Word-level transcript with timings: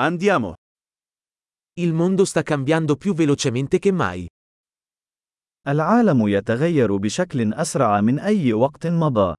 Andiamo. 0.00 0.54
Il 1.80 1.92
mondo 1.92 2.24
sta 2.24 2.44
cambiando 2.44 2.94
più 2.94 3.14
velocemente 3.14 3.80
che 3.80 3.90
mai. 3.90 4.28
العالم 5.66 6.28
يتغير 6.28 6.96
بشكل 6.96 7.52
أسرع 7.52 8.00
من 8.00 8.18
أي 8.18 8.52
وقت 8.52 8.86
مضى. 8.86 9.34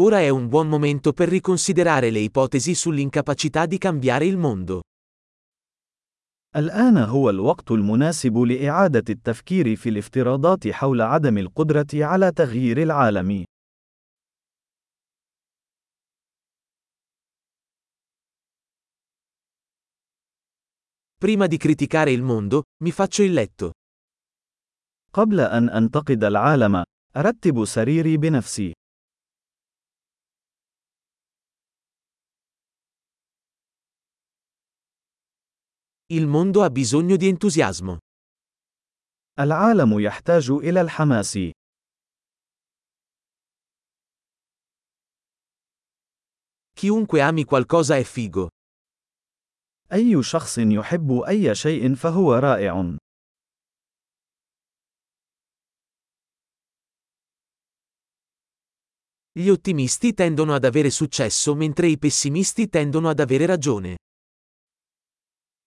Ora 0.00 0.20
è 0.20 0.28
un 0.28 0.48
buon 0.48 0.68
momento 0.68 1.14
per 1.14 1.28
riconsiderare 1.28 2.10
le 2.10 2.18
ipotesi 2.18 2.74
sull'incapacità 2.74 3.64
di 3.64 3.78
cambiare 3.78 4.26
il 4.26 4.36
mondo. 4.36 4.82
الآن 6.56 6.96
هو 6.96 7.30
الوقت 7.30 7.70
المناسب 7.70 8.38
لإعادة 8.38 9.04
التفكير 9.10 9.76
في 9.76 9.88
الافتراضات 9.88 10.68
حول 10.68 11.00
عدم 11.00 11.38
القدرة 11.38 11.86
على 11.94 12.32
تغيير 12.32 12.82
العالم. 12.82 13.44
Prima 21.24 21.46
di 21.46 21.56
criticare 21.56 22.12
il 22.12 22.22
mondo, 22.22 22.62
mi 22.84 22.92
faccio 22.92 23.22
il 23.22 23.32
letto. 23.32 23.72
قبل 25.12 25.40
أن 25.40 25.68
أنتقد 25.70 26.24
العالم، 26.24 26.84
أرتب 27.16 27.64
سريري 27.64 28.16
بنفسي. 28.16 28.72
Il 36.11 36.27
mondo 36.27 36.63
ha 36.63 36.69
bisogno 36.69 37.15
di 37.15 37.27
entusiasmo. 37.27 37.97
العالم 39.39 39.99
يحتاج 39.99 40.49
إلى 40.49 40.81
الحماس. 40.81 41.51
Chiunque 46.73 47.21
ami 47.21 47.43
qualcosa 47.45 47.95
è 47.97 48.03
figo. 48.03 48.47
أي 49.93 50.23
شخص 50.23 50.57
يحب 50.57 51.11
أي 51.27 51.55
شيء 51.55 51.95
فهو 51.95 52.33
رائع. 52.33 52.97
Gli 59.31 59.49
ottimisti 59.49 60.13
tendono 60.13 60.53
ad 60.53 60.65
avere 60.65 60.89
successo 60.89 61.55
mentre 61.55 61.87
i 61.87 61.97
pessimisti 61.97 62.67
tendono 62.67 63.09
ad 63.09 63.19
avere 63.19 63.45
ragione. 63.45 63.97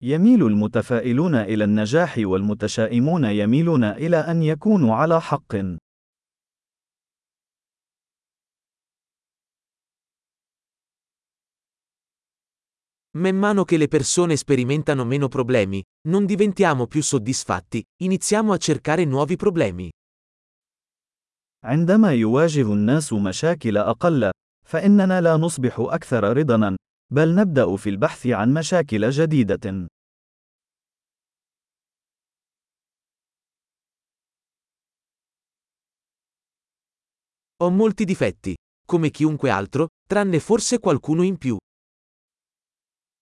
يميل 0.01 0.45
المتفائلون 0.45 1.35
إلى 1.35 1.63
النجاح 1.63 2.17
والمتشائمون 2.17 3.25
يميلون 3.25 3.83
إلى 3.83 4.17
أن 4.17 4.43
يكونوا 4.43 4.95
على 4.95 5.21
حق. 5.21 5.55
Man 13.17 13.35
mano 13.35 13.63
che 13.63 13.77
le 13.77 13.87
persone 13.87 14.35
sperimentano 14.35 15.03
meno 15.03 15.27
problemi, 15.27 15.81
non 16.07 16.27
diventiamo 16.27 16.85
più 16.85 17.01
soddisfatti, 17.01 17.83
iniziamo 18.03 18.53
a 18.53 18.57
cercare 18.57 19.05
nuovi 19.05 19.35
problemi. 19.35 19.89
عندما 21.63 22.13
يواجه 22.13 22.73
الناس 22.73 23.13
مشاكل 23.13 23.77
أقل، 23.77 24.31
فإننا 24.65 25.21
لا 25.21 25.37
نصبح 25.37 25.79
أكثر 25.79 26.37
رضاً، 26.37 26.75
بل 27.09 27.35
نبدأ 27.35 27.75
في 27.75 27.89
البحث 27.89 28.27
عن 28.27 28.53
مشاكل 28.53 29.09
جديدة. 29.09 29.87
Ho 37.63 37.69
molti 37.71 38.05
difetti, 38.05 38.55
come 38.85 39.09
chiunque 39.09 39.49
altro, 39.49 39.87
tranne 40.07 40.39
forse 40.39 40.79
qualcuno 40.79 41.23
in 41.23 41.37
più. 41.37 41.57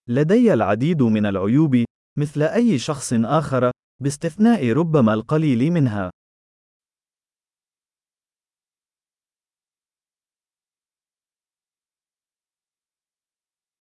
لدي 0.10 0.54
العديد 0.54 1.02
من 1.02 1.26
العيوب، 1.26 1.84
مثل 2.20 2.42
أي 2.42 2.80
شخص 2.80 3.14
آخر، 3.14 3.72
باستثناء 4.04 4.72
ربما 4.72 5.14
القليل 5.14 5.72
منها. 5.72 6.10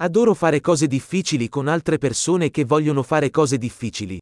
Adoro 0.04 0.34
fare 0.34 0.60
cose 0.60 0.86
difficili 0.86 1.48
con 1.48 1.66
altre 1.66 1.96
persone 1.96 2.50
che 2.50 2.66
vogliono 2.66 3.02
fare 3.02 3.30
cose 3.30 3.56
difficili. 3.56 4.18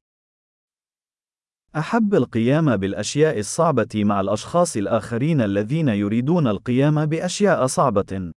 أحب 1.76 2.14
القيام 2.14 2.76
بالأشياء 2.76 3.38
الصعبة 3.38 4.04
مع 4.04 4.20
الأشخاص 4.20 4.76
الآخرين 4.76 5.40
الذين 5.40 5.88
يريدون 5.88 6.46
القيام 6.46 7.06
بأشياء 7.06 7.66
صعبة. 7.66 8.30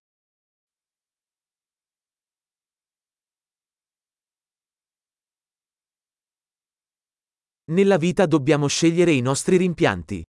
Nella 7.70 7.96
vita 7.96 8.26
dobbiamo 8.26 8.66
scegliere 8.66 9.12
i 9.12 9.20
nostri 9.20 9.56
rimpianti. 9.56 10.24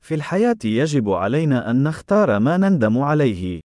في 0.00 0.14
الحياة 0.14 0.58
يجب 0.64 1.10
علينا 1.10 1.70
أن 1.70 1.82
نختار 1.82 2.38
ما 2.38 2.56
نندم 2.56 2.98
عليه. 2.98 3.60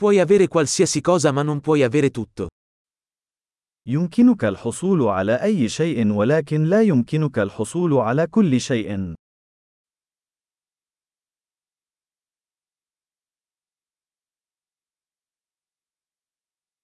Puoi 0.00 0.20
avere 0.20 0.48
qualsiasi 0.48 1.00
cosa 1.00 1.32
ma 1.32 1.42
non 1.42 1.60
puoi 1.60 1.82
avere 1.82 2.10
tutto. 2.10 2.48
يمكنك 3.88 4.44
الحصول 4.44 5.02
على 5.02 5.42
أي 5.42 5.68
شيء 5.68 6.12
ولكن 6.12 6.64
لا 6.64 6.82
يمكنك 6.82 7.38
الحصول 7.38 7.94
على 7.94 8.26
كل 8.26 8.60
شيء. 8.60 9.14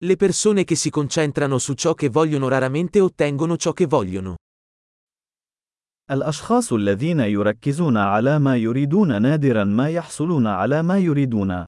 Le 0.05 0.16
persone 0.16 0.65
che 0.65 0.75
si 0.75 0.91
concentrano 0.91 1.59
su 1.59 1.75
ciò 1.75 1.94
che 1.94 2.09
vogliono 2.09 2.49
raramente 2.49 3.00
ottengono 3.00 3.56
ciò 3.56 3.72
che 3.72 3.87
vogliono. 3.87 4.37
الأشخاص 6.10 6.72
الذين 6.72 7.21
يركزون 7.21 7.97
على 7.97 8.38
ما 8.38 8.56
يريدون 8.56 9.22
نادرا 9.22 9.65
ما 9.65 9.88
يحصلون 9.88 10.47
على 10.47 10.83
ما 10.83 10.99
يريدون. 10.99 11.65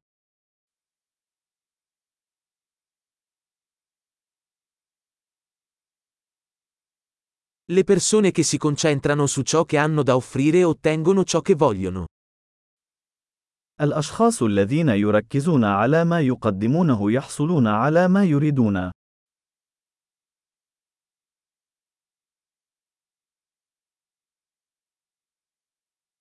Le 7.72 7.84
persone 7.84 8.32
che 8.32 8.42
si 8.42 8.58
concentrano 8.58 9.28
su 9.28 9.44
ciò 9.44 9.64
che 9.64 9.78
hanno 9.78 10.02
da 10.02 10.16
offrire 10.16 10.64
ottengono 10.64 11.24
ciò 11.24 11.42
che 11.42 11.54
vogliono. 11.54 12.08
الأشخاص 13.82 14.44
الذين 14.44 14.90
يركزون 14.90 15.64
على 15.64 16.04
ما 16.04 16.20
يقدمونه 16.22 17.12
يحصلون 17.12 17.68
على 17.68 18.08
ما 18.08 18.24
يريدون. 18.24 18.90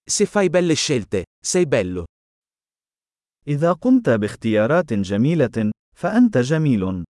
Se 0.05 0.27
fai 0.27 0.51
belle 0.51 0.75
scelte, 0.75 1.25
sei 1.43 1.67
bello. 1.67 2.05
إذا 3.47 3.73
قمت 3.73 4.11
باختيارات 4.11 4.93
جميلة، 4.93 5.73
فأنت 5.97 6.39
جميل. 6.39 7.05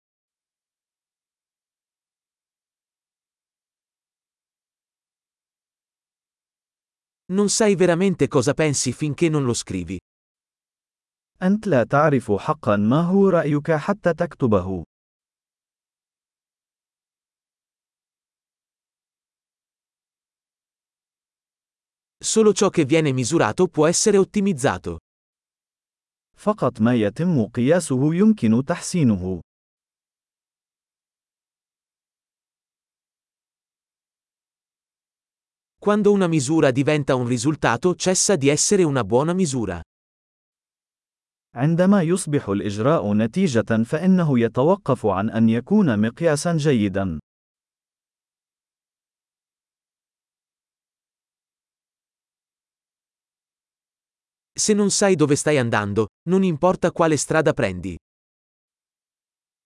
Non 7.32 7.48
sai 7.48 7.74
veramente 7.74 8.28
cosa 8.28 8.52
pensi 8.54 8.92
finché 8.92 9.28
non 9.28 9.44
lo 9.44 9.54
scrivi. 9.54 9.98
أنت 11.42 11.66
لا 11.66 11.84
تعرف 11.84 12.32
حقا 12.32 12.76
ما 12.76 13.00
هو 13.00 13.28
رأيك 13.28 13.70
حتى 13.72 14.14
تكتبه. 14.14 14.82
Solo 22.24 22.52
ciò 22.52 22.70
che 22.70 22.84
viene 22.84 23.12
misurato 23.12 23.66
può 23.66 23.86
essere 23.86 24.16
ottimizzato. 24.16 24.98
فقط 26.36 26.80
ما 26.80 26.94
يتم 26.94 27.46
قياسه 27.46 28.14
يمكن 28.14 28.64
تحسينه. 28.64 29.40
Quando 35.87 36.11
una 36.11 36.27
misura 36.27 36.71
diventa 36.71 37.15
un 37.15 37.25
risultato 37.25 37.95
cessa 37.95 38.35
di 38.35 38.49
essere 38.49 38.83
una 38.83 39.05
buona 39.05 39.31
misura. 39.31 39.81
عندما 41.55 42.01
يصبح 42.01 42.49
الإجراء 42.49 43.13
نتيجة 43.13 43.83
فإنه 43.83 44.39
يتوقف 44.39 45.05
عن 45.05 45.29
أن 45.29 45.49
يكون 45.49 45.99
مقياسا 45.99 46.57
جيدا. 46.57 47.17
Se 54.53 54.73
non 54.73 54.89
sai 54.91 55.15
dove 55.15 55.37
stai 55.37 55.57
andando, 55.57 56.07
non 56.29 56.43
importa 56.43 56.91
quale 56.91 57.15
strada 57.15 57.53
prendi. 57.53 57.95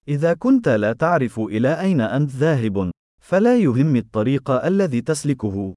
إذا 0.07 0.33
كنت 0.33 0.67
لا 0.69 0.93
تعرف 0.93 1.39
إلى 1.39 1.79
أين 1.81 2.01
أنت 2.01 2.29
ذاهب، 2.29 2.91
فلا 3.21 3.57
يهم 3.57 3.95
الطريق 3.95 4.51
الذي 4.51 5.01
تسلكه. 5.01 5.73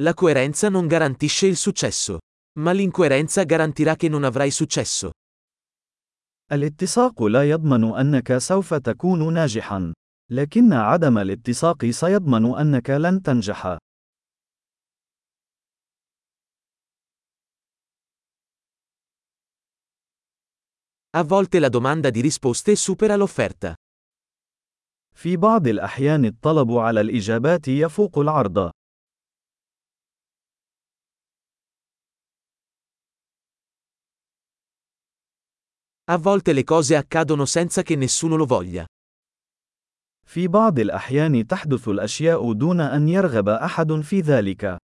La 0.00 0.12
coerenza 0.12 0.68
non 0.68 0.88
garantisce 0.88 1.46
il 1.46 1.56
successo. 1.56 2.18
Ma 2.58 2.72
l'incoerenza 2.72 3.44
garantirà 3.44 3.94
che 3.94 4.08
non 4.08 4.24
avrai 4.24 4.50
successo. 4.50 5.12
الاتساق 6.52 7.22
لا 7.22 7.50
يضمن 7.50 7.84
أنك 7.84 8.38
سوف 8.38 8.74
تكون 8.74 9.32
ناجحا، 9.32 9.92
لكن 10.30 10.72
عدم 10.72 11.18
الاتساق 11.18 11.86
سيضمن 11.90 12.58
أنك 12.58 12.90
لن 12.90 13.22
تنجح. 13.22 13.76
A 21.16 21.22
volte 21.22 21.60
la 21.60 21.68
domanda 21.68 22.10
di 22.10 22.20
risposte 22.20 22.74
supera 22.74 23.14
l'offerta. 23.16 23.74
في 25.16 25.36
بعض 25.36 25.66
الأحيان 25.66 26.24
الطلب 26.24 26.72
على 26.72 27.00
الإجابات 27.00 27.68
يفوق 27.68 28.18
العرض. 28.18 28.70
A 36.09 36.17
volte 36.17 36.53
le 36.53 36.63
cose 36.63 36.95
accadono 36.95 37.45
senza 37.45 37.83
che 37.83 37.95
nessuno 37.95 38.35
lo 38.35 38.45
voglia. 38.45 38.85
في 40.25 40.47
بعض 40.47 40.79
الأحيان 40.79 41.47
تحدث 41.47 41.87
الأشياء 41.87 42.53
دون 42.53 42.81
أن 42.81 43.09
يرغب 43.09 43.49
أحد 43.49 43.91
في 44.01 44.21
ذلك. 44.21 44.77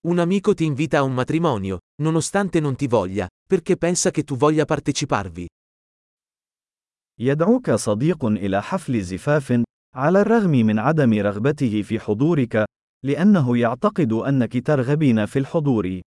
Un 0.00 0.18
amico 0.18 0.54
ti 0.54 0.64
invita 0.64 0.98
a 0.98 1.02
un 1.02 1.12
matrimonio, 1.12 1.78
nonostante 2.02 2.60
non 2.60 2.76
ti 2.76 2.86
voglia, 2.86 3.28
perché 3.46 3.76
pensa 3.76 4.10
che 4.10 4.22
tu 4.22 4.36
voglia 4.36 4.64
parteciparvi. 4.64 5.46
يدعوك 7.20 7.70
صديق 7.70 8.24
إلى 8.24 8.62
حفل 8.62 9.02
زفاف، 9.02 9.62
على 9.94 10.20
الرغم 10.20 10.50
من 10.50 10.78
عدم 10.78 11.12
رغبته 11.12 11.82
في 11.82 12.00
حضورك، 12.00 12.64
لأنه 13.05 13.57
يعتقد 13.57 14.13
أنك 14.13 14.67
ترغبين 14.67 15.25
في 15.25 15.39
الحضور. 15.39 16.01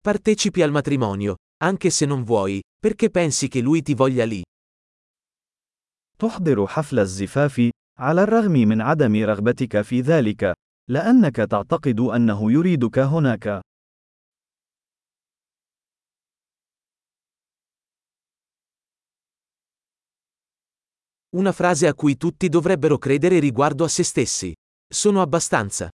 Partecipi 0.00 0.62
al 0.62 0.70
matrimonio, 0.70 1.34
anche 1.62 1.90
se 1.90 2.06
non 2.06 2.24
vuoi, 2.24 2.60
perché 2.78 3.10
pensi 3.10 3.48
che 3.48 3.60
lui 3.60 3.82
ti 3.82 3.94
voglia 3.94 4.24
lì. 4.24 4.42
تحضر 6.18 6.66
حفل 6.66 6.98
الزفاف، 6.98 7.70
على 7.98 8.22
الرغم 8.22 8.52
من 8.52 8.80
عدم 8.80 9.16
رغبتك 9.24 9.80
في 9.80 10.00
ذلك، 10.00 10.52
لأنك 10.90 11.36
تعتقد 11.36 12.00
أنه 12.00 12.52
يريدك 12.52 12.98
هناك. 12.98 13.60
Una 21.35 21.51
frase 21.51 21.87
a 21.87 21.93
cui 21.93 22.17
tutti 22.17 22.49
dovrebbero 22.49 22.97
credere 22.97 23.39
riguardo 23.39 23.83
a 23.83 23.87
se 23.87 24.03
stessi. 24.03 24.53
Sono 24.87 25.21
abbastanza. 25.21 25.89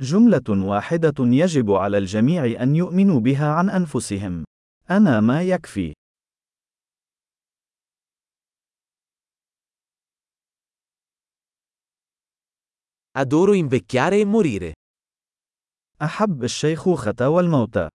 جملة 0.00 0.66
واحدة 0.68 1.14
يجب 1.18 1.70
على 1.70 1.98
الجميع 1.98 2.62
أن 2.62 2.76
يؤمنوا 2.76 3.20
بها 3.20 3.52
عن 3.52 3.70
أنفسهم. 3.70 4.44
أنا 4.90 5.20
ما 5.20 5.42
يكفي. 5.42 5.92
Adoro 13.18 13.52
invecchiare 13.54 14.20
e 14.20 14.24
morire. 14.24 14.72
أحب 16.02 16.44
الشيخوخة 16.44 17.28
والموت. 17.28 17.88